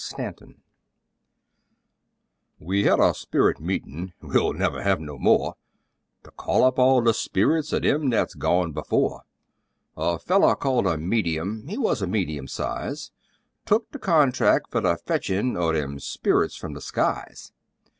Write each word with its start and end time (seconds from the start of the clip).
STANTON 0.03 0.63
We 2.57 2.85
had 2.85 2.97
a 2.99 3.13
sperrit 3.13 3.59
meetin' 3.59 4.13
(we'll 4.19 4.51
never 4.53 4.81
have 4.81 4.99
no 4.99 5.15
more!) 5.19 5.57
To 6.23 6.31
call 6.31 6.63
up 6.63 6.79
all 6.79 7.03
the 7.03 7.13
sperrits 7.13 7.71
of 7.71 7.83
them 7.83 8.09
that's 8.09 8.33
"gone 8.33 8.71
before." 8.71 9.25
A 9.95 10.17
feller 10.17 10.55
called 10.55 10.87
a 10.87 10.97
"medium" 10.97 11.67
(he 11.67 11.77
wuz 11.77 12.01
of 12.01 12.09
medium 12.09 12.47
size), 12.47 13.11
Took 13.67 13.91
the 13.91 13.99
contract 13.99 14.71
fer 14.71 14.81
the 14.81 14.97
fetchin' 14.97 15.55
o' 15.55 15.71
them 15.71 15.99
sperrits 15.99 16.55
from 16.55 16.73
the 16.73 16.81
skies. 16.81 17.51